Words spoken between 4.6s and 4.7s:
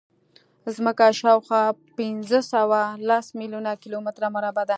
ده.